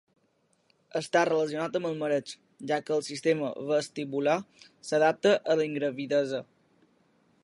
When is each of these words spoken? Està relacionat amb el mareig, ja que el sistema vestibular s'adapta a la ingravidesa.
Està 0.99 1.21
relacionat 1.29 1.77
amb 1.79 1.89
el 1.89 1.99
mareig, 1.99 2.33
ja 2.71 2.79
que 2.87 2.95
el 2.95 3.05
sistema 3.09 3.51
vestibular 3.73 4.39
s'adapta 4.89 5.37
a 5.55 5.61
la 5.61 5.71
ingravidesa. 5.73 6.41